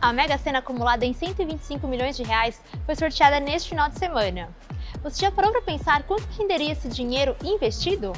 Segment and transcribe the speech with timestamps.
[0.00, 4.48] A Mega Sena acumulada em 125 milhões de reais foi sorteada neste final de semana.
[5.02, 8.12] Você já parou para pensar quanto renderia esse dinheiro investido?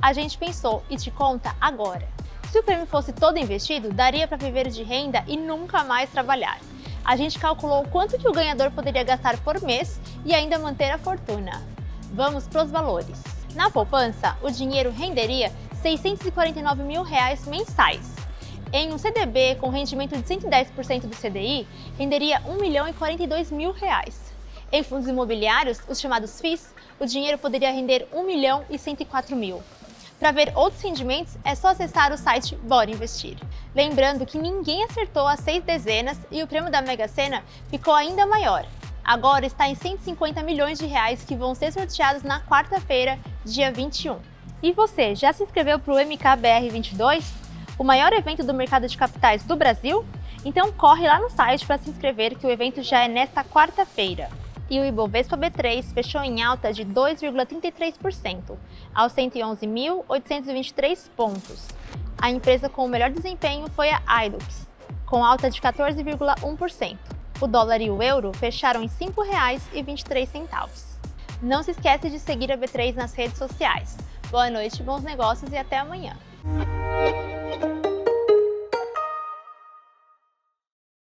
[0.00, 2.06] A gente pensou e te conta agora.
[2.50, 6.60] Se o prêmio fosse todo investido, daria para viver de renda e nunca mais trabalhar.
[7.02, 10.98] A gente calculou quanto que o ganhador poderia gastar por mês e ainda manter a
[10.98, 11.62] fortuna.
[12.12, 13.22] Vamos para os valores.
[13.54, 18.21] Na poupança, o dinheiro renderia 649 mil reais mensais.
[18.74, 23.70] Em um CDB com rendimento de 110% do CDI, renderia 1 milhão e 42 mil
[23.70, 24.32] reais.
[24.72, 29.62] Em fundos imobiliários, os chamados FIIs, o dinheiro poderia render 1 milhão e 104 mil.
[30.18, 33.36] Para ver outros rendimentos, é só acessar o site Bora Investir.
[33.74, 38.24] Lembrando que ninguém acertou as seis dezenas e o prêmio da Mega Sena ficou ainda
[38.24, 38.64] maior.
[39.04, 44.16] Agora está em 150 milhões de reais que vão ser sorteados na quarta-feira, dia 21.
[44.62, 47.41] E você, já se inscreveu para o MKBR 22?
[47.78, 50.04] O maior evento do mercado de capitais do Brasil?
[50.44, 54.28] Então corre lá no site para se inscrever que o evento já é nesta quarta-feira
[54.72, 58.56] e o Ibovespa B3 fechou em alta de 2,33%,
[58.94, 61.68] aos 111.823 pontos.
[62.16, 64.66] A empresa com o melhor desempenho foi a Hilux,
[65.04, 66.96] com alta de 14,1%.
[67.38, 70.80] O dólar e o euro fecharam em R$ 5,23.
[71.42, 73.98] Não se esqueça de seguir a B3 nas redes sociais.
[74.30, 76.16] Boa noite, bons negócios e até amanhã.